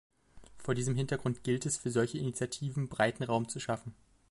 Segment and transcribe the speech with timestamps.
[0.57, 3.93] Vor diesem Hintergrund gilt es, für solche Initiativen breiten Raum zu schaffen.